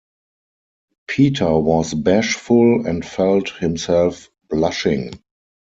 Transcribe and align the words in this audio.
Peter 1.07 1.55
was 1.59 1.93
bashful 1.93 2.87
and 2.87 3.05
felt 3.05 3.51
himself 3.59 4.31
blushing. 4.49 5.11